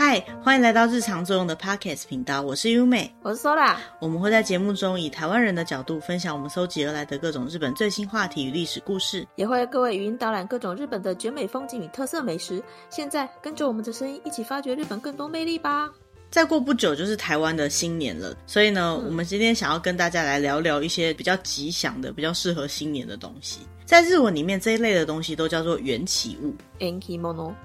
[0.00, 3.74] 嗨，欢迎来到日常作用的 Podcast 频道，我是优美，我是 Sola。
[4.00, 12.62] 我们会在节目中以台湾人的角度分享我们搜集而来的各种日本最新话题与历史故事，也会各位语音导览各种日本的绝美风景与特色美食。
[12.88, 15.90] 现在跟着我们的声音一起发掘日本更多魅力吧！
[16.30, 23.62] 再过不久就是台湾的新年了，所以呢，嗯、我们今天想要跟大家来聊聊一些比较吉祥的、比较适合新年的东西。
[23.84, 26.54] 在日文里面，这一类的东西都叫做缘起物。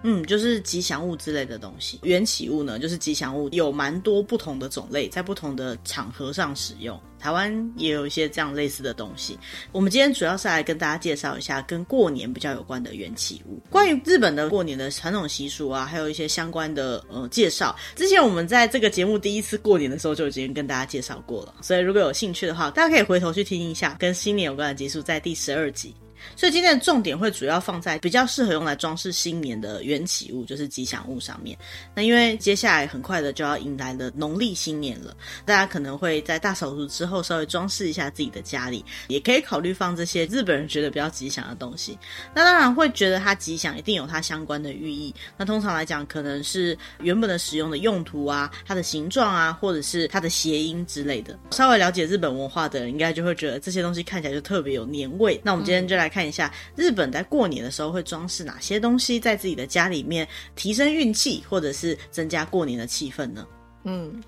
[0.03, 1.99] 嗯，就是吉祥物之类的东西。
[2.04, 6.99] 缘起物呢，就是吉祥物，有蛮多不同的种类，在不同的场合上使用。
[7.20, 9.40] 台湾也有一些这样类似的东西。
[9.71, 13.62] 我们今天主要是来跟大家介绍一下跟过年比较有关的缘起物。
[13.70, 17.73] 关于日本的过年的传统习俗啊，还有一些相关的呃介绍。
[17.95, 25.95] 之前我们在这个节目第一次过年的时候就已经跟大家介绍过了，所以如果有兴趣的话，大家可以回头去听一下跟新年有关的集数，在第十二集。
[26.36, 31.57] 所以今天的重点会主要放在比较适合用来装饰新年的缘起物，就是吉祥物上面。
[31.96, 35.15] 那因为接下来很快的就要迎来了农历新年了，
[35.46, 41.98] 大家可能会在大扫除之后稍微装饰一下自己的家里，也可以考虑放这些日本人觉得比较吉祥的东西。
[42.34, 45.13] 那当然会觉得它吉祥，一定有它相关的寓意。
[45.37, 51.37] 那通常来讲，可能是原本的使用的用途啊，它的形状啊，或者是它的谐音之类的。
[51.52, 55.40] 稍微了解日本文化的人，应该就会觉得这些东西看起来就特别有年味。
[55.43, 56.12] 那我们今天就来。
[56.13, 63.47] 看一下日本在过年的时候会装饰哪些东西在自己的家里面，提升运气或者是增加过年的气氛呢？
[63.85, 64.22] 嗯，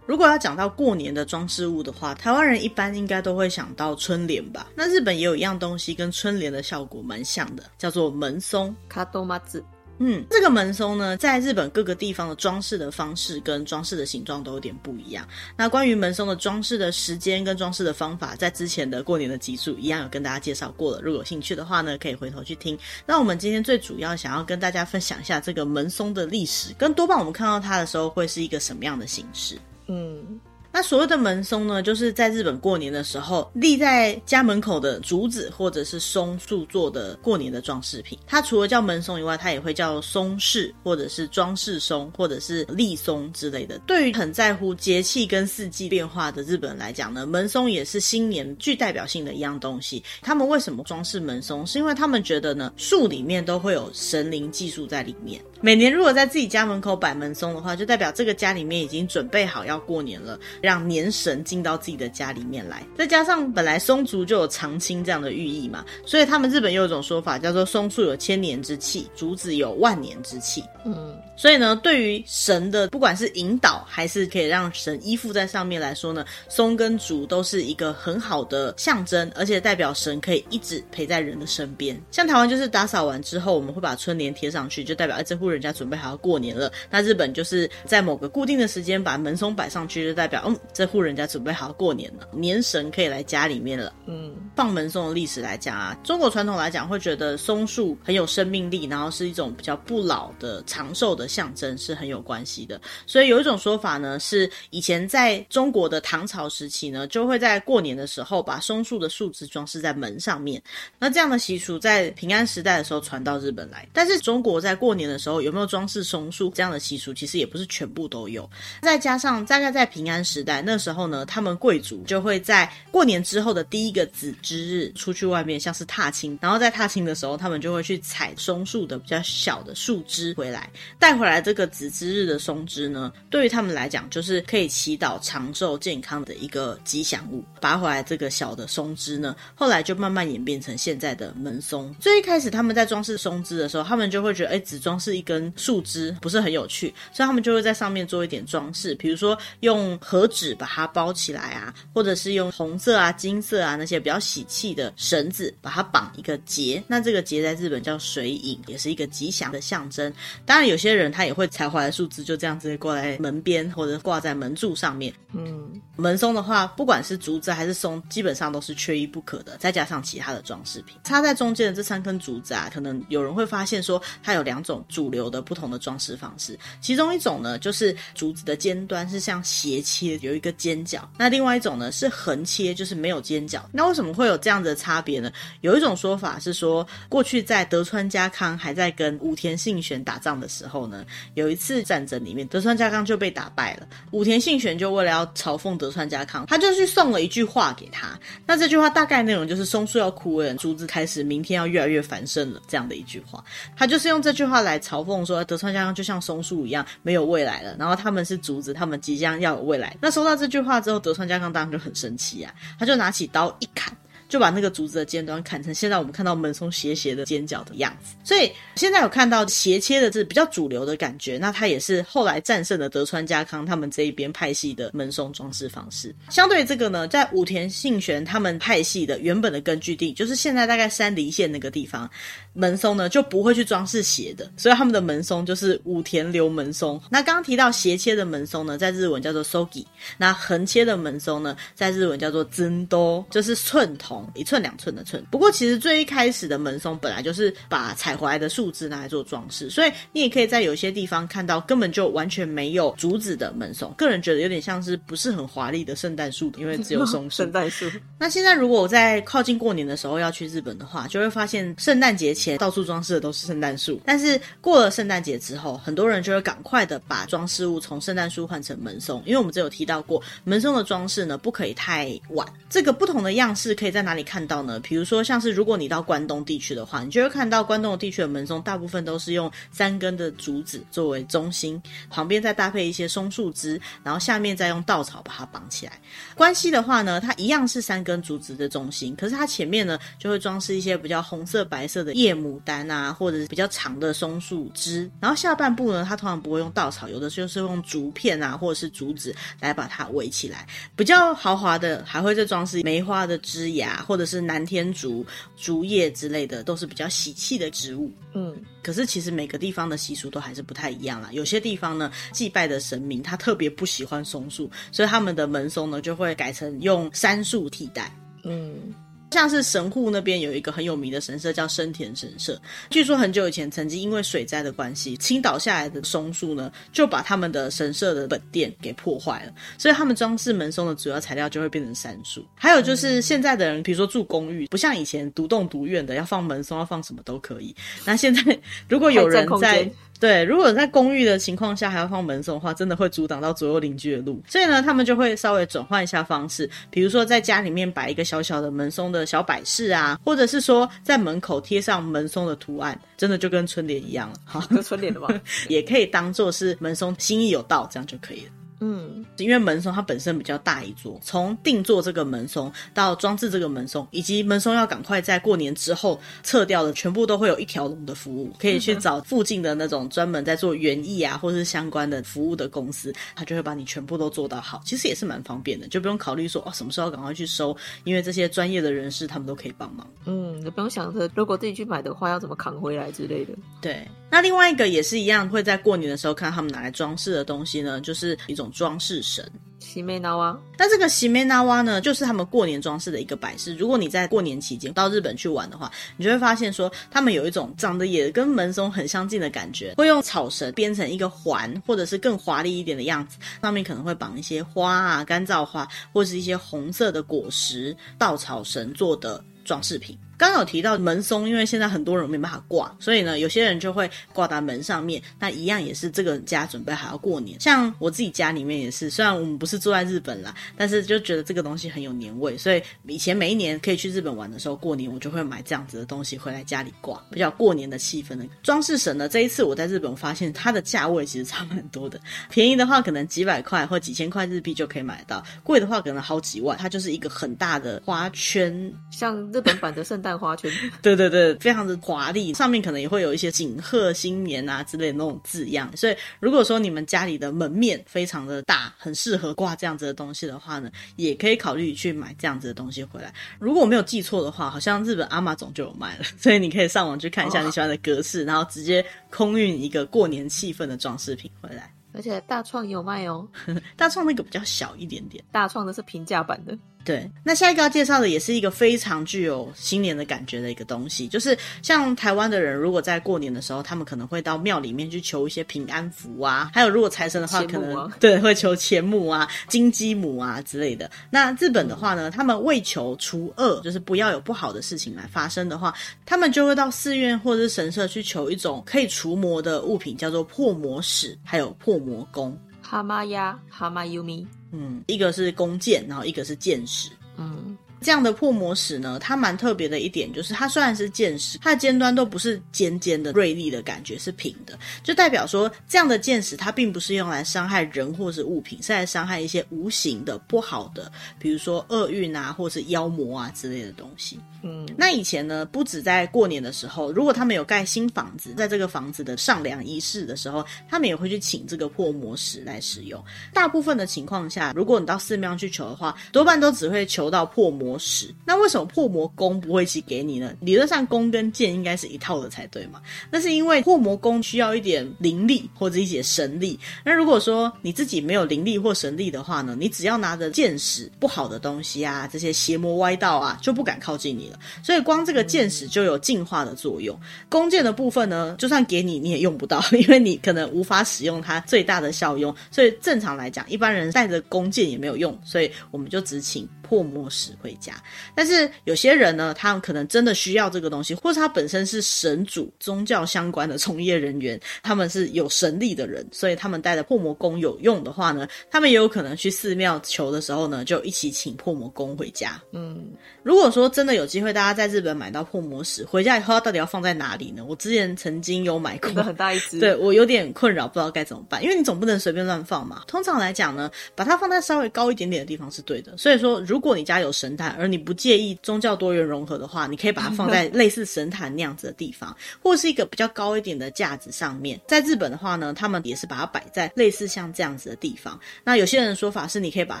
[0.06, 4.66] 如果要讲到过年的装饰物的话，台湾人一般应该都会想到春联吧？
[4.74, 8.74] 那日本也有一样东西跟春联的效果蛮像的，叫做门松。
[8.88, 9.64] 卡多马子。
[9.98, 15.26] 嗯，这个门松呢，在日本各个地方的装饰的方式跟装饰的形状都有点不一样。
[15.56, 21.00] 那关于门松的装饰的时间跟装饰的方法，在之前的过年的集数一样有跟大家介绍过了。
[21.00, 22.78] 如果有兴趣的话呢，可以回头去听。
[23.06, 29.58] 那我们今天最主要想要跟大家分享一下这个门松的历史，跟多半我们看到它的时候会是一个什么样的形式。
[29.86, 30.40] 嗯。
[30.76, 38.18] 那所谓的门松呢，就是在日本过年的时候立在家门口的竹子或者是松树做的过年的装饰品。
[38.26, 43.78] 它除了叫门松以外，它也会叫松饰，或者是装饰松，或者是立松之类的。
[43.86, 50.04] 对于很在乎节气跟四季变化的日本人来讲呢，门松也是新年具代表性的一样东西。
[50.20, 51.66] 他们为什么装饰门松？
[51.66, 55.40] 是因为他们觉得呢，树里面都会有神灵寄宿在里面。
[55.62, 60.38] 每年如果在自己家门口摆门松的话，就代表这个家里面已经准备好要过年了。
[60.66, 70.64] 让年神进到自己的家里面来，再加上本来松竹就有长青这样的寓意嘛，所以他们日本又有一种说法叫做松树有千年之气，竹子有万年之气。
[70.84, 81.96] 嗯，所以呢，对于神的不管是引导还是可以让神依附在上面来说呢，松跟竹都是一个很好的象征，而且代表神可以一直陪在人的身边。
[82.10, 86.72] 像台湾就是打扫完之后，我们会把春联贴上去，就代表哎，这户人家准备好要过年了。
[86.90, 90.56] 那日本就是在某个固定的时间把门松摆上去，就代表嗯。
[90.72, 93.92] 这户人家准备好过年了，年神可以来家里面了。
[94.06, 102.78] 嗯，放门松的历史来讲啊，中国传统来讲会觉得松树很有生命力，然后是一种比较不老的长寿的象征，是很有关系的。
[103.06, 110.62] 所以有一种说法呢，是以前在中国的唐朝时期呢，就会在过年的时候把松树的树枝装饰在门上面。
[110.98, 118.48] 那这样的习俗在平安时代的时候传到日本来，但是中国在过年的时候有没有装饰松树这样的习俗，其实也不是全部都有。
[118.82, 120.60] 再加上大概在平安时时代。
[120.60, 126.38] 那时候呢，他们贵族就会在过年之后的第一个子之日出去外面，像是踏青。
[126.42, 137.42] 然后在踏青的时候，他们就会去采松树的比较小的树枝回来，带回来这个子之日的松枝呢，对于他们来讲就是可以祈祷长寿健康的一个吉祥物。
[137.60, 141.94] 拔回来这个小的松枝呢，后来就慢慢演变成现在的门松。
[141.98, 150.56] 最一开始他们在装饰松枝的时候，他们就会觉得，哎，只装饰一根树枝不是很有趣，所以他们就会在上面做一点装饰，比如说用和纸。
[150.56, 156.82] 把它包起来啊，或者是用红色啊、金色啊那些比较喜气的绳子把它绑一个结。
[156.86, 160.10] 那这个结在日本叫水影，也是一个吉祥的象征。
[160.46, 165.12] 当然，有些人他也会采回来树枝就这样直接挂在门边，或者挂在门柱上面。
[165.34, 169.56] 嗯，门松的话，不管是竹子还是松，基本上都是缺一不可的。
[169.58, 176.58] 再加上其他的装饰品，插在中间的这三根竹子啊，可能有人会发现说，它有两种主流的不同的装饰方式。
[176.80, 183.68] 其中一种呢，就是竹子的尖端是像斜切，有一个尖角，那另外一种呢是横切，就是没有尖角。
[183.72, 185.30] 那为什么会有这样的差别呢？
[185.60, 191.04] 有一种说法是说，过去在德川家康还在跟武田信玄打仗的时候呢，
[191.34, 193.86] 有一次战争里面，德川家康就被打败了。
[194.10, 198.18] 武田信玄就为了要嘲讽德川家康，他就去送了一句话给他。
[198.46, 203.44] 那这句话大概内容就是“松树要枯萎了，竹子开始明天要越来越繁盛了”这样的一句话。
[203.76, 209.96] 他就是用这句话来嘲讽说德川家康就像松树一样没有未来了，然后他们是竹子，他们即将要有未来。
[210.06, 213.92] 那收到这句话之后，德川家康当然就很生气啊，他就拿起刀一砍。
[214.28, 226.12] 就把那个竹子的尖端砍成现在我们看到门松斜斜的尖角的样子，所以现在有看到斜切的是比较主流的感觉，那它也是后来战胜了德川家康他们这一边派系的门松装饰方式。
[226.28, 232.10] 相对这个呢，在武田信玄他们派系的原本的根据地，就是现在大概山梨县那个地方，
[232.56, 237.00] 门松呢就不会去装饰斜的，所以他们的门松就是武田流门松。
[237.10, 239.84] 那刚刚提到斜切的门松呢，在日文叫做 sogi，
[240.16, 244.26] 那横切的门松呢，在日文叫做 zendo，就是寸铜。
[244.34, 253.92] 一寸两寸的寸，不过其实最一开始的门松本来就是把采回来的树枝拿来做装饰，所以你也可以在有些地方看到根本就完全没有竹子的门松。
[253.96, 257.30] 个人觉得有点像是不是很华丽的圣诞树，因为只有松。
[257.30, 257.90] 圣诞树。
[258.18, 272.46] 那现在如果我在靠近过年的时候要去日本的话，就会发现圣诞节前到处装饰的都是圣诞树，但是过了圣诞节之后，很多人就会赶快的把装饰物从圣诞树换成门松，因为我们这有提到过，门松的装饰呢不可以太晚。
[272.68, 274.78] 这个不同的样式可以在哪里看到呢？
[274.80, 285.92] 比如说，像是如果你到关东地区的话，你就会看到关东地区的门松大部分都是用三根的竹子作为中心，旁边再搭配一些松树枝，然后下面再用稻草把它绑起来。
[286.34, 295.10] 关西的话呢，它一样是三根竹子的中心，可是它前面呢就会装饰一些比较红色、白色的叶牡丹啊，或者是比较长的松树枝。
[295.20, 300.66] 然后下半部呢，它通常不会用稻草，有的就是用竹片啊，或者是竹子来把它围起来。
[300.94, 305.24] 比较豪华的还会再装饰梅花的枝芽，或者是南天竹、
[305.56, 308.12] 竹叶之类的，都是比较喜气的植物。
[308.34, 311.30] 嗯，可是其实每个地方的习俗都还是不太一样啦。
[311.32, 318.14] 有些地方呢，祭拜的神明他特别不喜欢松树，所以他们的门松呢就会改成用杉树替代。
[318.44, 318.94] 嗯。
[319.30, 322.58] 像是神户那边有一个很有名的神社叫生田神社，
[322.90, 332.44] 据说很久以前曾经因为水灾的关系，倾倒下来的松树呢，就把他们的神社的本殿给破坏了，所以他们装饰门松的主要材料就会变成杉树。
[332.54, 337.74] 还有就是现在的人，比如说住公寓，不像以前独栋独院的要放门松，要放什么都可以。
[338.04, 338.58] 那现在
[338.88, 339.90] 如果有人在。
[340.18, 344.42] 对，如果在公寓的情况下还要放门松的话，真的会阻挡到左右邻居的路。
[344.48, 354.34] 所以呢，他们就会稍微转换一下方式，比如说在家里面摆一个小小的门松的小摆饰啊，或者是说在门口贴上门松的图案，真的就跟春联一样了。
[354.44, 355.28] 好，跟春联的吧，
[355.68, 358.52] 也可以当做是门松心意有到，这样就可以了。
[358.80, 374.82] 嗯，因为门松它本身比较大一座，从定做这个门松到装置这个门松，以及门松要赶快在过年之后撤掉的，全部都会有一条龙的服务，可以去找附近的那种专门在做园艺啊，或者是相关的服务的公司，他就会把你全部都做到好。
[374.84, 377.74] 其实也是蛮方便的，就不用考虑说哦什么时候赶快去收，
[378.04, 380.06] 因为这些专业的人士他们都可以帮忙。
[380.26, 383.54] 嗯，也不用想着如果自己去买的话要怎么扛回来之类的。
[383.80, 388.65] 对，那另外一个也是一样，会在过年的时候看他们拿来装饰的东西呢，就是一种。
[388.70, 390.58] 装饰神，喜美縄哇。
[390.78, 393.74] 那这个喜美縄哇呢，就是他们过年装饰的一个摆饰。
[393.76, 410.18] 如果你在过年期间到日本去玩的话，你就会发现说，他们有一种长得也跟门松很相近的感觉，会用草绳编成一个环，或者是更华丽一点的样子，上面可能会绑一些花啊、干燥花，或是一些红色的果实、稻草绳做的装饰品。
[410.38, 415.22] 刚有提到门松，因为现在很多人没办法挂，所以呢，有些人就会挂在门上面。
[415.38, 417.58] 那一样也是这个家准备还要过年。
[417.58, 429.30] 像我自己家里面也是，虽然我们不是住在日本啦，但是就觉得这个东西很有年味，所以以前每一年可以去日本玩的时候，过年我就会买这样子的东西回来家里挂，比较过年的气氛的装饰绳呢。
[429.30, 436.76] 这一次我在日本发现它的价位其实差蛮多的，便宜的话可能几百块或几千块日币就可以买到，贵的话可能好几万。
[436.76, 440.25] 它就是一个很大的花圈，像日本版的圣诞。
[440.26, 440.68] 蛋花圈，
[441.00, 445.88] 对 对对，非常的华丽，上面可能也会有一些锦贺新年啊之类的那种字样。
[445.96, 453.32] 所以，如果说你们家里的门面非常的大，很适合挂这样子的东西的话呢，也可以考虑去买这样子的东西回来。
[453.60, 461.94] 如果我没有记错的话，好像日本阿玛总就有卖了，所以你可以上网去看一下你喜欢的格式，然后直接空运一个过年气氛的装饰品回来。
[462.12, 463.46] 而且大创有卖哦，
[463.94, 466.76] 大创那个比较小一点点，大创的是平价版的。
[467.06, 481.08] 对，那下一个要介绍的也是一个非常具有新年的感觉的一个东西，就是像台湾的人，如果在过年的时候，他们可能会到庙里面去求一些平安符啊，还有如果财神的话，可能对会求钱母啊、金鸡母啊之类的。
[481.30, 485.94] 那日本的话呢，他们为求除恶，就是不要有不好的事情来发生的话，
[486.24, 492.58] 他们就会到寺院或者是神社去求一种可以除魔的物品，叫做破魔使，还有破魔弓。
[492.82, 494.44] 哈玛亚，哈玛尤米。
[494.78, 497.10] 嗯，一个是弓箭，然后一个是箭矢。
[497.38, 497.76] 嗯，
[498.06, 514.38] 这样的破魔石呢，它蛮特别的一点就是，它虽然是剑石，它的尖端都不是尖尖的、锐利的感觉，是平的，就代表说这样的剑石它并不是用来伤害人或是物品，是来伤害一些无形的不好的，比如说厄运啊，或是妖魔啊之类的东西。
[514.62, 523.20] 嗯，那以前呢，不止在过年的时候，如果他们有盖新房子，在这个房子的上梁仪式的时候，他们也会去请这个破魔石来使用。
[523.52, 528.34] 大部分的情况下，如果你到寺庙去求的话，多半都只会求到破石。
[528.44, 530.52] 那为什么破魔弓不会一起给你呢？
[530.60, 533.00] 理论上弓跟箭应该是一套的才对嘛？
[533.30, 536.78] 那是因为破魔弓需要一点灵力或者一些神力。
[537.04, 544.58] 那如果说你自己没有灵力或神力的话呢，你只要拿着箭矢，不好的东西啊，这些邪魔歪道啊，就不敢靠近你了。
[544.82, 547.18] 所以光这个箭矢就有净化的作用。
[547.48, 552.54] 弓箭的部分呢，就算给你，你也用不到， 因为你可能无法使用它最大的效用。
[552.70, 557.94] 所以正常来讲，一般人带着弓箭也没有用，所以我们就只请破魔石回家。
[558.34, 572.60] 但是有些人呢，他们可能真的需要这个东西，或是他本身是神主、宗教相关的从业人员，他们是有神力的人，所以他们带的破魔弓有用的话呢，他们也有可能去寺庙求的时候呢，就一起请破魔弓回家。
[572.72, 573.04] 嗯，
[573.42, 577.64] 如果说真的有机会，大家在日本买到破魔石回家以后，到底要放在哪里呢？
[577.66, 583.02] 我之前曾经有买过，很大一只，对，我有点困扰，不知道该怎么办，因为你总不能随便乱放嘛。
[583.06, 586.16] 通常来讲呢，把它放在稍微高一点点的地方是对的。
[586.16, 594.80] 所以说，如果你家有神坛，而你不介意宗教多元融合的话，你可以把它放在 类似神坛那样子的地方，或是一个比较高一点的架子上面。
[594.86, 598.38] 在日本的话呢，他们也是把它摆在类似像这样子的地方。
[598.64, 600.00] 那有些人的说法是，你可以把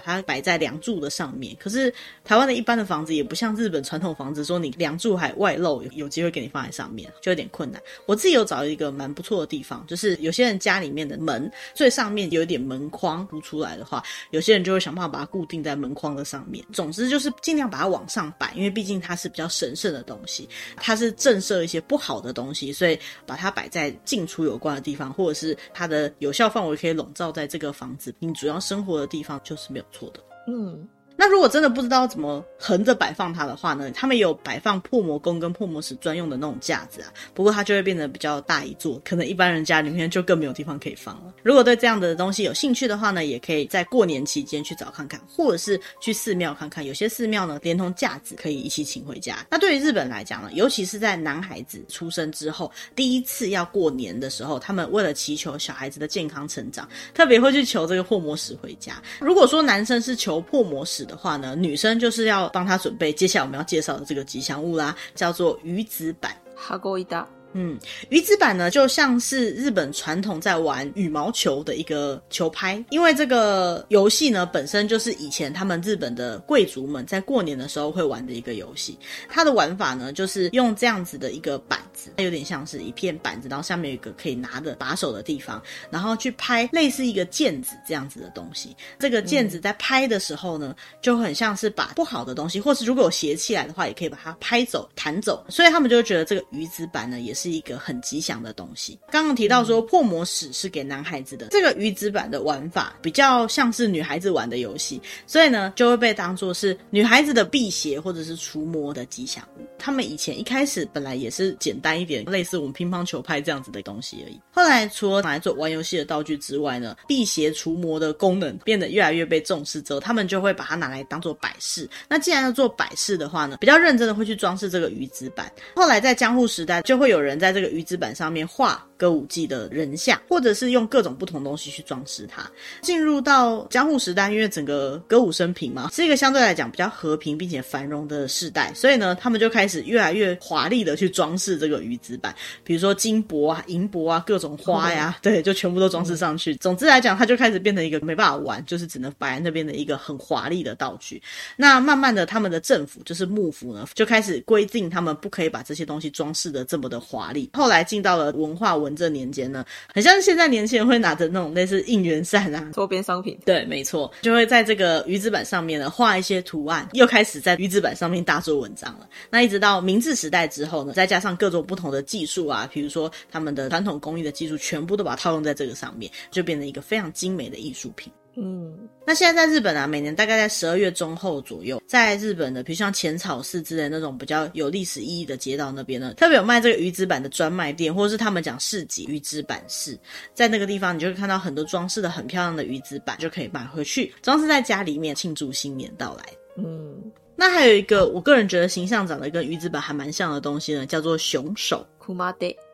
[0.04, 1.56] 它摆在梁柱的上面。
[1.58, 1.92] 可是
[2.24, 7.80] 台湾的一般的房子也不像日本传统房子，说你梁柱还外露，有有机会给你放在上面，就有点困难。
[8.06, 16.64] 我自己有找一个蛮不错的地方，就是有些人家里面的门最上面有一点门框凸出来的话，有些人就会想办法把它固定在门框的上面。
[16.72, 30.20] 总之就是尽量把它往上摆，因为毕竟它是比较神圣的东西，它是震慑一些不好的东西，所以把它摆在进出有关的地方，或者是它的有效范围可以笼罩在这个房子，你主要生活的地方就是没有错的。
[30.46, 30.86] 嗯。
[31.16, 33.90] 那如果真的不知道怎么横着摆放它的话呢？
[33.92, 41.34] 他们有摆放破魔弓跟破魔石专用的那种架子啊，不过它就会变得比较大一座，可能一般人家里面就更没有地方可以放了。
[41.42, 46.84] 如果对这样的东西有兴趣的话呢，也可以在过年期间去找看看，或者是去寺庙看看。
[46.84, 49.46] 有些寺庙呢，连同架子可以一起请回家。
[49.50, 59.02] 那对于日本来讲呢，尤其是在男孩子出生之后第一次要过年的时候，他们为了祈求小孩子的健康成长，特别会去求这个破魔石回家。
[59.20, 66.34] 如果说男生是求破魔石的话呢，女生就是要帮他准备接下来我们要介绍的这个吉祥物啦，叫做鱼子板。
[66.54, 67.26] 哈勾伊达。
[67.58, 67.78] 嗯，
[68.10, 78.98] 鱼子板呢，就像是日本传统在玩羽毛球的一个球拍，因为这个游戏呢，本身就是以前他们日本的贵族们在过年的时候会玩的一个游戏。
[79.26, 88.76] 它的玩法呢，就是用这样子的一个板子，它有点像是一片板子，然后下面有一个可以拿的把手的地方，然后去拍类似一个毽子这样子的东西。
[88.98, 95.42] 这个毽子在拍的时候呢，就很像是把不好的东西，或是如果有邪气来的话，也可以把它拍走、弹走。
[95.48, 97.45] 所以他们就觉得这个鱼子板呢，也是。
[97.46, 98.98] 是一个很吉祥的东西。
[99.08, 109.62] 刚刚提到说破魔使是给男孩子的，这个鱼子板的玩法比较像是女孩子玩的游戏，所以呢就会被当做是女孩子的辟邪或者是除魔的吉祥物。
[109.78, 114.40] 他们以前一开始本来也是简单一点，类似我们乒乓球拍这样子的东西而已。
[114.50, 121.88] 后来除了拿来做玩游戏的道具之外呢，辟邪除魔的功能变得越来越被重视之后，他们就会把它拿来当做摆饰。
[122.08, 125.52] 那既然要做摆饰的话呢，比较认真的会去装饰这个鱼子板。
[125.76, 128.86] 后来在江户时代，就会有人人在这个鱼子板上面画。
[128.96, 132.48] 歌舞伎的人像，或者是用各种不同东西去装饰它。
[132.82, 142.34] 进入到江户时代，因为整个歌舞升平嘛，是一个相对来讲比较和平并且繁荣的时代，所以呢，他们就开始越来越华丽的去装饰这个鱼子板，
[142.64, 146.54] 比如说金箔啊、银箔啊、各种花呀， 对，就全部都装饰上去。
[146.56, 151.22] 总之来讲，它就开始变成一个没办法玩，就是只能摆在那边的一个很华丽的道具。
[151.56, 157.48] 那慢慢的，他们的政府就是幕府呢，就开始规定他们不可以把这些东西装饰的这么的华丽。
[157.54, 163.38] 后来进到了文化文正年间呢，很像现在年轻人会拿着那种类似应援扇啊，周边商品。
[163.44, 169.08] 对，没错，就会在这个鱼子板上面呢画一些图案，又开始在鱼子板上面大做文章了。
[169.30, 178.12] 那一直到明治时代之后呢，再加上各种不同的技术啊，比如说他们的传统工艺的技术，全部都把它套用在这个上面，就变成一个非常精美的艺术品。
[178.38, 178.76] 嗯，
[179.06, 189.98] 那现在在日本啊，每年大概在十二月中后左右，在日本的，比如像浅草寺之类那种比较有历史意义的街道那边呢，特别有卖这个鱼子板的专卖店，或者是他们讲市集鱼子板市，
[190.34, 196.24] 在那个地方你就会看到很多装饰的很漂亮的鱼子板，就可以买回去装饰在家里面庆祝新年到来。
[196.58, 196.94] 嗯。
[197.38, 201.86] 那还有一个我个人觉得形象长得跟鱼子板还蛮像的东西呢，叫做熊手。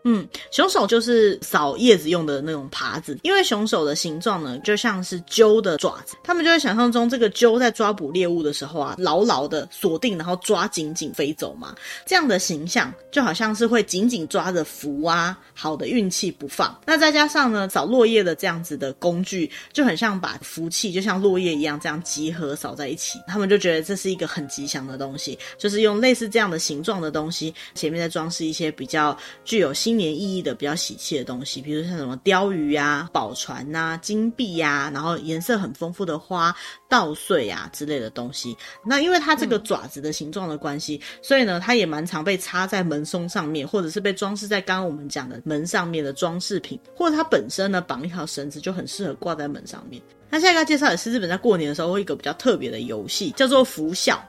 [0.05, 11.73] 嗯，熊手就是扫叶子用的那种耙子，因为熊手的形状呢，就像是鸠的爪子，他们就会想象中这个鸠在抓捕猎物的时候啊，牢牢的锁定，然后抓紧紧飞走嘛，
[12.05, 16.77] 这样的形象就好像是会紧紧抓着福啊，好的运气不放。
[16.85, 36.55] 那再加上呢，扫落叶的这样子的工具，就很像把福气就像落叶一样这样集合扫在一起，他们就觉得这是一个很吉祥的东西，就是用类似这样的形状的东西，前面再装饰一些比较具有新年意义的比较喜气的东西，比如像什么鯛鱼啊、宝船呐、金币呀、然后颜色很丰富的花、
[36.88, 38.57] 稻穗啊之类的东西。
[38.85, 50.02] 那因为它这个爪子的形状的关系，所以呢，它也蛮常被插在门松上面，或者是被装饰在刚刚我们讲的门上面的装饰品，或者它本身呢绑一条绳子就很适合挂在门上面。
[50.31, 54.23] 那下一个要介绍的是日本在过年的时候会一个比较特别的游戏，叫做拂笑。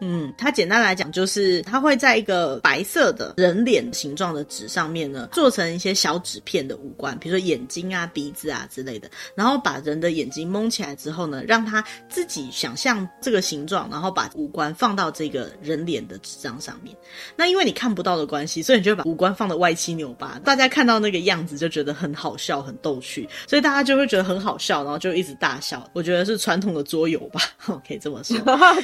[0.00, 16.94] 嗯，它简单来讲就是，它会在一个白色的人脸形状的纸上面呢，做成一些小纸片的五官，比如说眼睛啊、鼻子啊之类的，然后把人的眼睛蒙起来之后呢，让他自己想象这个形状，然后把五官放到这个人脸的纸张上面。
[17.36, 25.88] 那因为你看不到的关系，所以你就把五官放的歪七扭八，大家看到那个样子就觉得很好笑、很逗趣，所以大家就会觉得很好笑，然后就一直大笑。
[25.94, 27.40] 我觉得是传统的桌游吧，
[27.86, 28.38] 可以这么说。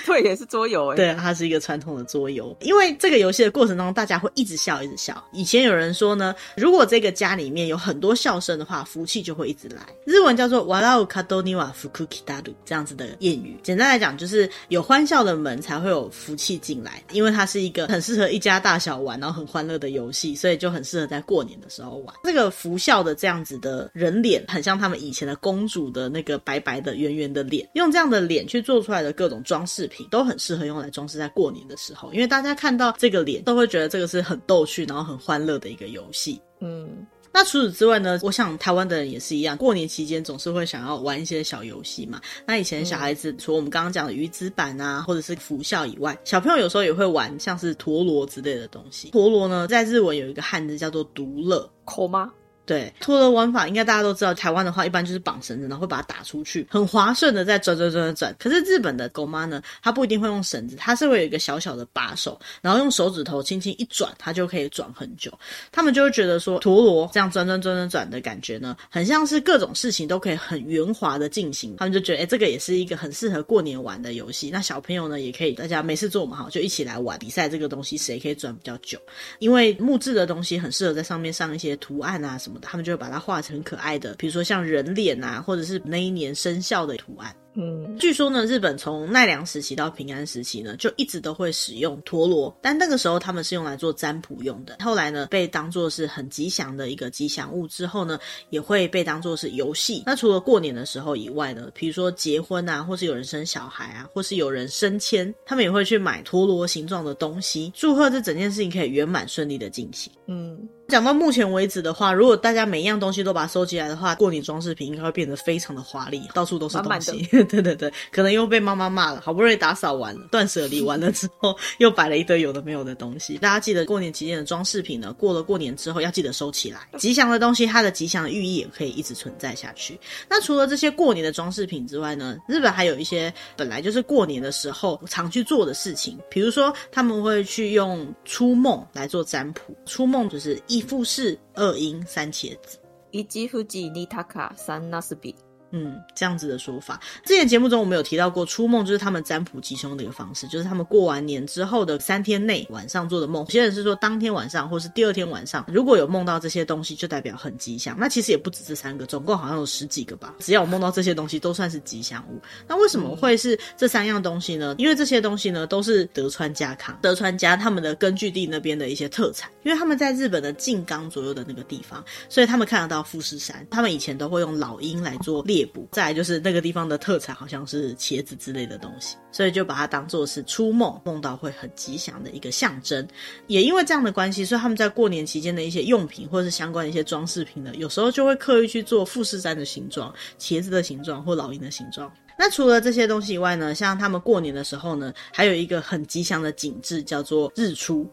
[0.06, 0.29] 对。
[0.29, 2.55] 也 是桌游哎，对，它是一个传统的桌游。
[2.61, 5.23] 因为这个游戏的过程当中，大家会一直笑，一直笑。
[5.31, 9.81] 以前有人说呢，如果这个家里面有很多笑声的话，福气就会一直来。
[10.05, 11.89] 日文叫做“笑う门には福
[12.25, 13.57] 来る”这样子的谚语。
[13.63, 17.03] 简单来讲，就是有欢笑的门才会有福气进来。
[17.11, 22.15] 因为它是一个很适合一家大小玩，然后很欢乐的游戏，所以就很适合在过年的时候玩。
[22.23, 30.20] 这个拂笑的这样子的人脸，很像他们以前的公主的那个白白的圆圆的脸，用这样的脸去做出来的各种装饰品 都。
[30.30, 36.40] 很适合用来装饰在过年的时候，因为大家看到这个脸都会觉得这个是很逗趣，然后很欢乐的一个游戏。
[36.60, 42.20] 嗯，那除此之外呢，我想台湾的人也是一样，过年期间总是会想要玩一些小游戏嘛。
[42.46, 49.10] 那以前小孩子，除了我们刚刚讲的鱼子板啊，或者是拂笑以外，小朋友有时候也会玩像是陀螺之类的东西。
[49.10, 52.30] 陀螺呢，在日文有一个汉字叫做独乐，口吗？
[52.70, 54.32] 对，陀螺玩法应该大家都知道。
[54.32, 58.36] 台湾的话，一般就是绑绳子，然后会把它打出去，很滑顺的在转转转转转。
[58.38, 65.36] 可是日本的狗妈呢，它不一定会用绳子，它是会有一个小小的把手，然后用手指头轻轻一转，它就可以转很久。
[65.72, 71.74] 他们就会觉得说，陀螺这样转转转转转的感觉呢，很像是各种事情都可以很圆滑的进行。
[71.76, 74.48] 他们就觉得，哎，这个也是一个很适合过年玩的游戏。
[74.48, 78.96] 那小朋友呢，也可以大家没事做嘛，好，就一起来玩比赛这个东西，谁可以转比较久？
[79.40, 83.40] 因为木质的东西很适合在上面上一些图案啊什么的，他们就会把它画。
[83.40, 87.34] 成可爱的，比如说像人脸啊，或者是那一年生肖的图案。
[87.54, 94.76] 嗯，据说呢，日本从奈良时期到平安时期呢，就一直都会使用陀螺，但那个时候他们是用来做占卜用的。
[94.80, 98.20] 后来呢，被当做是很吉祥的一个吉祥物之后呢，
[98.50, 100.02] 也会被当做是游戏。
[100.04, 110.12] 那除了过年的时候以外呢，比如说结婚啊，或是有人生小孩啊，或是有人升迁，他们也会去买陀螺形状的东西，祝贺这整件事情可以圆满顺利的进行。
[110.26, 110.68] 嗯。
[110.90, 117.12] 讲到目前为止的话，如果大家每一样东西都把它收集来的话，过年装饰品应该会变得非常的华丽，到处都是东西。
[117.12, 119.20] 满满 对对对，可能又被妈妈骂了。
[119.20, 123.38] 好不容易打扫完了，断舍离完了之后，又摆了一堆有的没有的东西。
[123.38, 126.80] 大家记得过年期间的装饰品呢，过了过年之后要记得收起来。
[126.98, 129.98] 吉祥的东西，它的吉祥的寓意也可以一直存在下去。
[130.28, 139.60] 那除了这些过年的装饰品之外呢，日本还有一些本来就是过年的时候常去做的事情，比如说他们会去用初梦来做占卜。
[139.86, 142.78] 初梦就是富士二英三茄子，
[143.10, 145.34] 一吉富吉尼塔卡三纳斯比。
[145.72, 147.00] 嗯，这样子的说法。
[147.24, 153.44] 之前节目中我们有提到过，初梦就是他们占卜吉凶的一个方式，就是他们过完年之后的三天内晚上做的梦。
[153.44, 157.96] 有些人是说当天晚上，或是第二天晚上，如果有梦到这些东西，就代表很吉祥。
[157.98, 160.34] 那其实也不止这三个，总共好像有十几个吧。
[160.40, 162.40] 只要我梦到这些东西，都算是吉祥物。
[162.66, 164.74] 那为什么会是这三样东西呢？
[164.78, 169.50] 因为这些东西呢，都是德川家康、德川家他们的根据地那边的一些特产。
[169.62, 173.66] 因为他们在日本的静冈左右的那个地方，所以他们看得到富士山。
[173.70, 175.59] 他们以前都会用老鹰来做猎
[175.92, 183.06] 再来就是那个地方的特产，好像是茄子之类的东西，所以就把它当做是初梦梦到会很吉祥的一个象征。
[183.46, 192.10] 也因为这样的关系，所以他们在过年期间的一些用品或者是相关的一些装饰品呢，有时候就会刻意去做富士山的形状、茄子的形状或老鹰的形状。
[192.38, 198.10] 那除了这些东西以外呢，像他们过年的时候呢，还有一个很吉祥的景致叫做日出。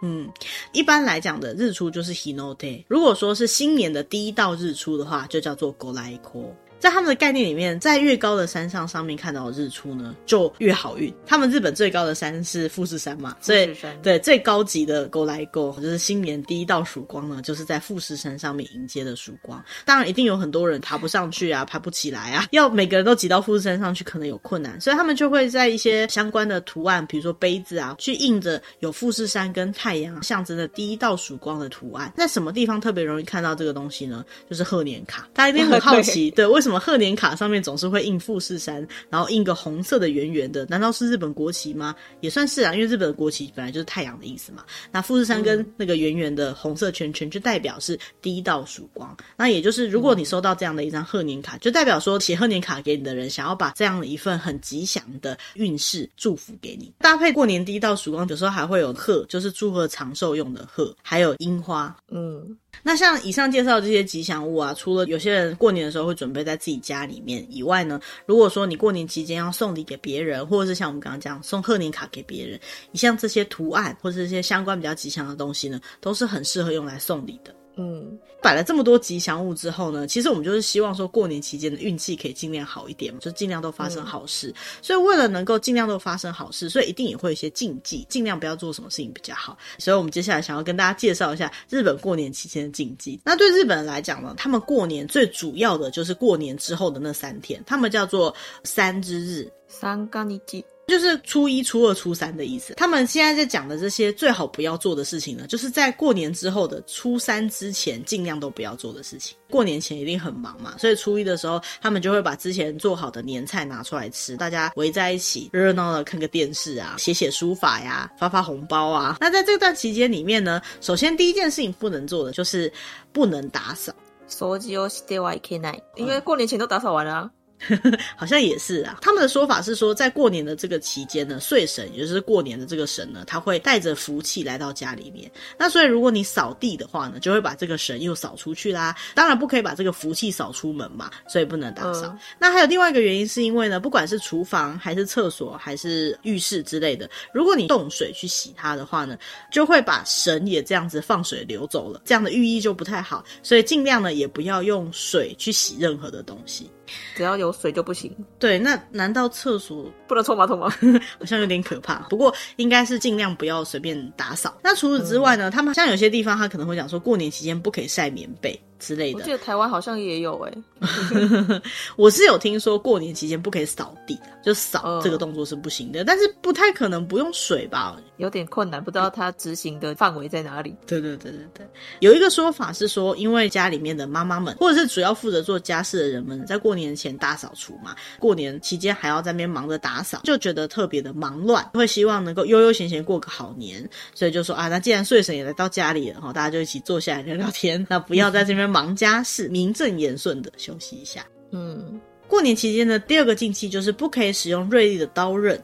[0.00, 0.30] 嗯，
[0.72, 2.84] 一般来讲的日出就是 Hinote。
[2.88, 6.52] 如果说是新年的第一道日出的话，就叫做 Golaiko。
[6.78, 11.12] 在他们的概念里面，在越高的山上上面看到的日出呢，就越好运。
[11.26, 19.62] 他们日本最高的山是富士山嘛，所以对最高级的狗来狗就是新年第一道曙光呢，就是在富士山上面迎接的曙光。
[19.84, 32.12] 当然，一定有很多人爬不上去啊，爬不起来啊，要每个人都挤到富士山上去，可能有困难，所以他们就会在一些相关的图案，比如说杯子啊，去印着有富士山跟太阳象征的第一道曙光的图案。
[32.16, 34.24] 在什么地方特别容易看到这个东西呢？
[34.48, 35.28] 就是贺年卡。
[35.34, 36.67] 大家一定很好奇， 对，为什么？
[36.68, 41.94] 什么贺年卡上面总是会印富士山，然后印个红色的圆圆的，难道是日本国旗吗？
[42.20, 44.62] 也算是啊，因为日本的国旗本来就是太阳的意思嘛。
[44.92, 49.16] 那富士山跟那个圆圆的红色圈圈，就代表是第一道曙光。
[49.34, 56.92] 那也就是，如果你收到这样的一张贺年卡，就代表说写贺年卡给你的人想要把这样的一份很吉祥的运势祝福给你。
[56.98, 62.58] 搭配过年第一道曙光，有时候还会有贺，就是祝贺长寿用的贺，还有樱花，嗯。
[62.82, 72.58] 那像以上介绍这些吉祥物啊，除了有些人过年的时候会准备在自己家里面以外呢，如果说你过年期间要送礼给别人，或者是像我们刚刚讲送贺年卡给别人，
[72.92, 77.54] 你像这些图案或者一些相关比较吉祥的东西呢，都是很适合用来送礼的。
[77.80, 84.48] 嗯，摆了这么多吉祥物之后呢，其实我们就是希望说过年期间的运气可以尽量好一点嘛，就尽量都发生好事。
[84.48, 89.56] 嗯、所以为了能够尽量都发生好事，所以一定也会有一些禁忌，尽量不要做什么事情比较好。
[89.78, 93.20] 所以我们接下来想要跟大家介绍一下日本过年期间的禁忌。
[93.24, 100.77] 那对日本人来讲呢，他们过年最主要的就是过年之后的那三天，他们叫做三之日，三が日。
[100.87, 102.73] 就是初一、初二、初三的意思。
[102.75, 109.35] 他们现在在讲的这些最好不要做的事情呢，就是在过年之后的初三之前，尽量都不要做的事情。
[109.49, 119.17] 过年前一定很忙嘛，所以初一的时候，他们就会把之前做好的年菜拿出来吃，大家围在一起，热闹的看个电视啊，写写书法呀，发发红包啊。
[119.21, 122.71] 那在这段期间里面呢，首先第一件事情不能做的就是
[123.13, 123.93] 不能打扫。
[124.27, 127.31] 扫除をしてはいけない，因为过年前都打扫完了啊。
[128.16, 135.30] 好像也是啊，他们的说法是说，在过年的这个期间呢，岁神也就是过年的这个神呢，他会带着福气来到家里面。
[135.58, 138.96] 那所以如果你扫地的话呢，就会把这个神又扫出去啦。
[139.14, 142.06] 当然不可以把这个福气扫出门嘛，所以不能打扫。
[142.06, 149.18] 嗯、那还有另外一个原因，是因为呢，不管是厨房还是厕所还是浴室之类的，如果你动水去洗它的话呢，
[149.50, 153.24] 就会把神也这样子放水流走了，这样的寓意就不太好。
[153.42, 156.70] 所以尽量呢，也不要用水去洗任何的东西。
[157.16, 158.14] 只要有水就不行。
[158.38, 160.68] 对，那难道厕所不能冲马桶吗？
[161.18, 161.96] 好像有点可怕。
[162.10, 164.56] 不过应该是尽量不要随便打扫。
[164.62, 165.48] 那除此之外呢？
[165.48, 168.60] 嗯、他们像有些地方，他可能会讲说，过年期间不可以晒棉被。
[168.78, 171.62] 之类的，我记得台湾好像也有哎、欸，
[171.96, 177.96] 我是有听说过年期间不可以扫地，就扫这个动作是不行的，呃、但是不太可能不用水吧？
[178.16, 180.74] 有点困难，不知道它执行的范围在哪里。
[180.86, 181.66] 对对对对对，
[182.00, 198.67] 有一个说法是说，因为家里面的妈妈们或者是主要负责做家事的人们，在过年前大扫除嘛，过年期间还要在那边忙着打扫，就觉得特别的忙乱，会希望能够悠悠闲闲过个好年，所以就说啊，那既然睡神也来到家里了哈，大家就一起坐下来聊聊天，那不要在这边。
[198.68, 201.26] 忙家事，名正言顺的休息一下。
[201.50, 205.58] 嗯，过年期间的第二个禁忌就是不可以使用锐利的刀刃。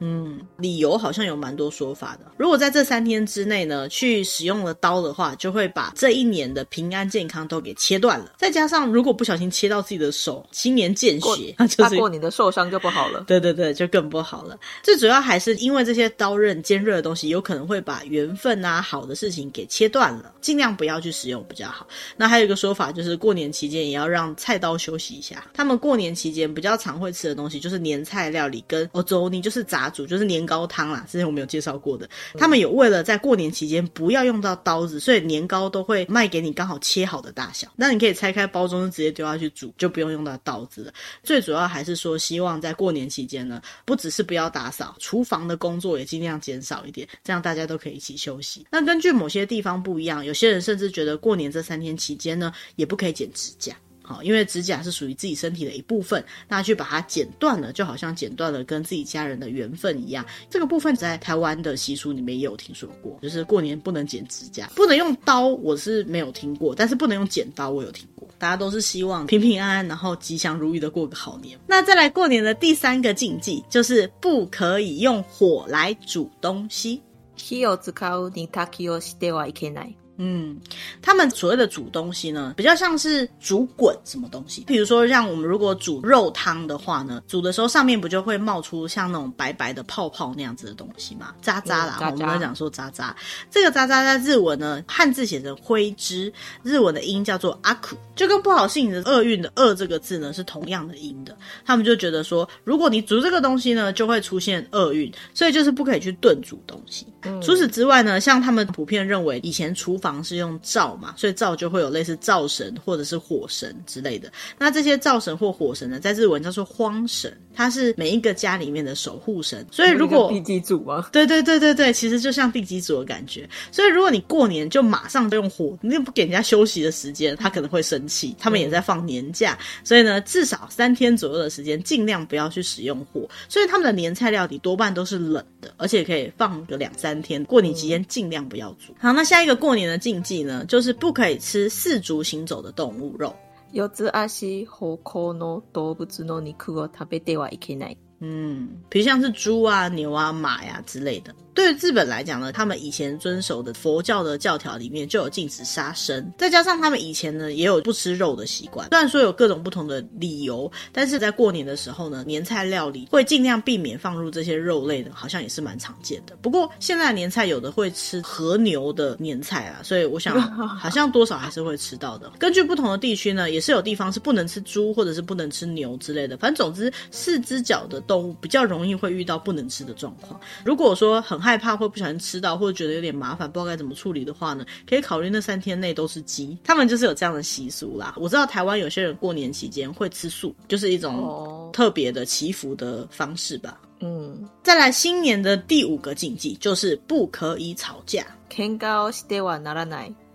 [0.00, 2.32] 嗯，理由好像有蛮多说法的。
[2.38, 8.32] 如果在这三天之内呢，去使用了刀的话，就会把这一年的平安健康都给切断了。
[8.38, 13.24] 再加上如果不小心切到自己的手，新年见血，那过、 就是、过年的受伤就不好了。
[13.26, 14.58] 对对对，就更不好了。
[14.82, 21.86] 最主要还是因为这些刀刃尖锐的东西，有可能会把缘分啊好的事情给切断了，尽量不要去使用比较好。
[22.16, 25.46] 那还有一个说法就是，过年期间也要让菜刀休息一下。
[25.52, 29.89] 他们过年期间比较常会吃的东西就是年菜料理跟欧洲，你，就是杂。
[29.90, 32.08] 煮就是年糕汤啦，之前我们有介绍过的。
[32.38, 37.68] 他们有为了在过年期间不要用到刀子，所以年糕都会卖给你刚好切好的大小。
[37.76, 40.92] 那你可以拆开包装，就直接丢下去煮，就不用用到刀子了。
[41.22, 48.66] 最主要还是说，希望在过年期间呢，不只是不要打扫，厨房的工作也尽量减少一点，这样大家都可以一起休息。
[48.70, 53.74] 那根据某些地方不一样，有些人甚至觉得过年这三天期间呢，也不可以剪指甲。
[54.21, 60.23] 因为指甲是属于自己身体的一部分，那去把它剪断了，就好像剪断了跟自己家人的缘分一样。
[60.47, 68.27] 这个部分在台湾的习俗里面也有听说过，就是过年不能剪指甲，不能用刀，我是没有听过，但是不能用剪刀，我有听过。
[68.37, 71.57] 大家都是希望平平安安，然后吉祥如意的过个好年。
[71.65, 77.01] 那再来过年的第三个禁忌，就是不可以用火来煮东西。
[77.37, 79.97] 火を使う煮炊きをしてはいけない。
[80.22, 80.60] 嗯，
[81.00, 84.62] 他们所谓的煮东西呢，比较像是煮滚什么东西。
[84.66, 91.34] 比如说，像我们如果煮肉汤的话呢，煮的时候上面不就会冒出像那种白白的泡泡那样子的东西吗？
[91.40, 93.16] 渣渣啦，我们讲说渣渣。
[93.50, 96.30] 这个渣渣在日文呢，汉字写成灰汁，
[96.62, 101.34] 日文的音叫做阿苦，就跟不好心你的厄运的厄这个字呢是同样的音的。
[101.64, 107.06] 他们就觉得说，如果你煮这个东西呢，就会出现厄运，所以就是不可以去炖煮东西。
[107.22, 114.32] 嗯、除此之外呢，像他们普遍认为，以前厨房是用灶嘛，所以灶就会有类似灶神或者是火神之类的。
[114.58, 119.64] 那这些灶神或火神呢，在日文叫做荒神，它是每一个家里面的守护神。
[119.70, 121.08] 所以如果地基主吗？
[121.12, 123.48] 对对对对对，其实就像地基主的感觉。
[123.70, 128.34] 所以如果你过年就马上就用火，你又不给人家休息的时间，他可能会生气。
[128.38, 133.28] 他们也在放年假，嗯、所以呢，至少三天左右的时间，尽量不要去使用火。
[133.48, 137.44] 所以他们的年菜料理多半都是冷的，而且可以放个两三天。
[137.44, 138.94] 过年期间尽量不要煮。
[138.98, 143.33] 好，那下一个过年的禁忌呢，就是不可以吃四足行走的动物肉。
[143.73, 147.97] 四つ足歩行の动物の肉を食べてはいけない。
[148.21, 151.35] 嗯，比如像是猪啊、牛啊、马呀、啊、之类的。
[151.54, 158.88] 对于日本来讲呢，他们以前遵守的佛教的教条里面就有禁止杀生，再加上他们以前呢也有不吃肉的习惯。
[158.90, 166.36] 虽然说有各种不同的理由，但是在过年的时候呢，年菜料理会尽量避免放入这些肉类的，好像也是蛮常见的。
[166.40, 170.40] 不过现在的年菜有的会吃和牛的年菜啊，所以我想
[170.78, 172.30] 好像多少还是会吃到的。
[172.38, 176.36] 根据不同的地区呢，也是有地方是不能吃猪或者是不能吃牛之类的。
[176.36, 180.40] 反正总之，四只脚的动物比较容易会遇到不能吃的状况。
[180.64, 186.56] 如果说很害怕会不小心吃到，或者觉得有点麻烦，不知道该怎么处理的话呢，可以考虑那三天内都是鸡。
[186.62, 188.14] 他们就是有这样的习俗啦。
[188.16, 193.80] 我知道台湾有些人过年期间会吃素，就是一种特别的祈福的方式吧。
[194.00, 198.26] 嗯，再来新年的第五个禁忌就是不可以吵架。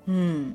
[0.06, 0.54] 嗯。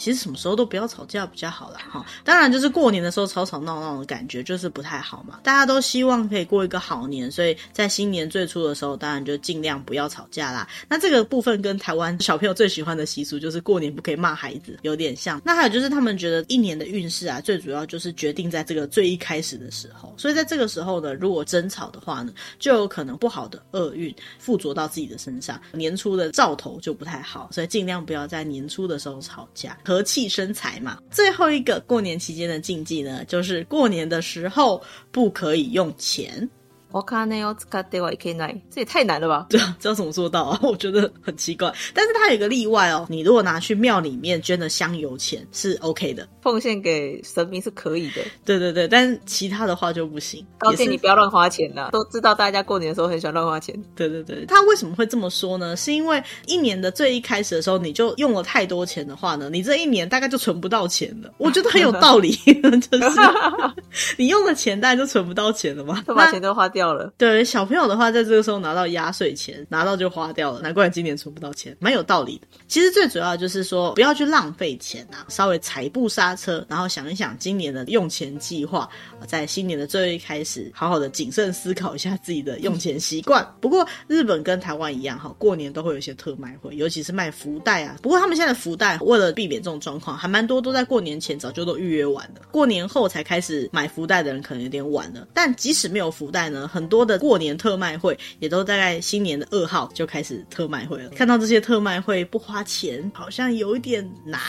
[0.00, 1.80] 其实什么时候都不要吵架比较好啦。
[1.90, 2.04] 哈。
[2.24, 5.40] 当然，就是过年的时候吵吵闹闹的感觉就是不太好嘛。
[5.42, 10.66] 大家都希望可以过一个好年，所以在新年最初的时候，当然就尽量不要吵架啦。
[10.88, 15.38] 那这个部分跟台湾小朋友最喜欢的习俗就是过年不可以骂孩子有点像。
[15.44, 20.14] 那还有就是他们觉得一年的运势啊，最主要就是决定在这个最一开始的时候。
[20.16, 25.60] 所以在这个时候呢，如果争吵的话呢，就有可能不好的厄运附着到自己的身上。
[25.72, 29.76] 年初的兆头就不太好，所以尽量不要在年初的时候吵架。
[29.90, 30.98] 和气生财嘛。
[31.10, 36.48] 最后一个过年期间的禁忌呢，就是过年的时候不可以用钱。
[36.91, 39.47] お金を使ってはいけない，这也太难了吧？
[39.49, 40.57] 对啊，这要怎么做到啊？
[40.63, 41.69] 我觉得很奇怪。
[41.93, 48.21] 但是它有一个例外哦，你如果拿去庙里面捐的香油钱是 OK 的，奉献给神明是可以的。
[48.45, 50.45] 对对对，但是其他的话就不行。
[50.57, 53.77] 告诫你不要乱花钱呐，都知道大家过年的时候很喜欢乱花钱。
[53.93, 55.75] 对对对，他为什么会这么说呢？
[55.75, 61.29] 是因为一年的最一开始的时候你就用了太多钱的话呢，你这一年大概就存不到钱了。
[61.39, 63.19] 我觉得很有道理，就 是
[64.15, 67.12] 你用的钱大概就存不到钱了嘛，都把钱都花掉 掉了。
[67.18, 72.46] 对小朋友的话，在这个时候拿到压岁钱，拿到就花掉了，难怪今年存不到钱，蛮有道理的。
[72.68, 78.88] 其实最主要就是说，不要去浪费钱啊，稍微踩一步刹车，然后想一想今年的用钱计划，
[79.26, 83.46] 在新年的最一开始，好好的谨慎思考一下自己的用钱习惯。
[83.60, 87.96] 不过日本跟台湾一样，哈，过年都会有一些特卖会，尤其是卖福袋啊。
[88.00, 95.26] 不过他们现在福袋，为了避免这种状况，还蛮多都在过年前早就都预约完了，过年后才开始买福袋的人可能有点晚了。
[95.34, 101.10] 但即使没有福袋呢，很多的过年特卖会也都大概新年的二号就开始特卖会了。
[101.10, 104.40] 看到这些特卖会不花钱，好像有一点难。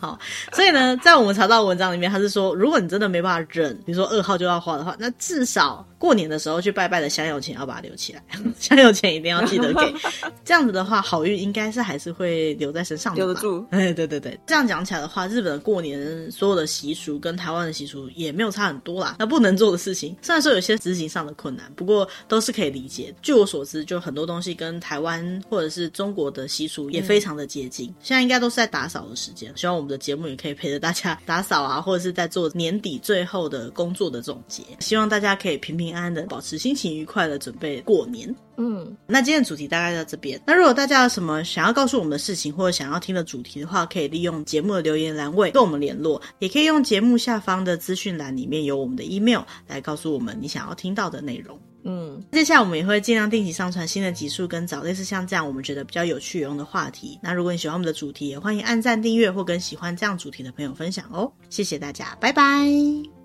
[0.00, 0.16] 好，
[0.52, 8.22] 所以呢，在我们查到文章里面，他是说，如果你真的没办法忍，比如说二号就要花的话，那至少过年的时候去拜拜的香油钱要把它留起来，
[8.58, 9.94] 香油钱一定要记得给。
[10.44, 13.24] 这样子的话，好运应该是还是会留在身上的吧。
[13.26, 13.66] 留得住。
[13.70, 19.16] 哎，对对对，这样讲起来的话，日本的过年所有的习俗跟台湾的习俗也没有差很多啦。
[19.18, 23.12] 那不能做的事情，虽然说有些执行上的困难，不过都是可以理解。
[23.20, 27.88] 据我所知，就很多东西跟台湾或者是中国的习俗也非常的接近。
[27.88, 29.88] 嗯、现在应该都是在打扫的时间，希望我们。
[29.88, 34.62] 的节目也可以陪着大家打扫啊，或者是在做年底最后的工作的总结。
[34.80, 38.34] 希望大家可以平平安安的，保持心情愉快的准备过年。
[38.56, 40.40] 嗯，那今天的主题大概到这边。
[40.46, 51.58] 那如果大家有什么想要告诉我们的事情，或者想要听的主题的话，可以利用节目的留言栏位跟我们联络，也可以用节目下方的资讯栏里面有我们的 email 来告诉我们你想要听到的内容。
[51.84, 57.16] 嗯，接下来我们也会尽量定期上传新的集数，跟找类似像这样我们觉得比较有趣有用的话题。
[57.22, 61.32] 那如果你喜欢我们的主题，也欢迎按赞订阅或跟喜欢这样主题的朋友分享哦。
[61.48, 62.68] 谢谢大家，拜拜，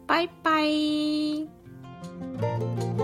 [0.05, 1.62] 拜拜。
[2.19, 3.02] Música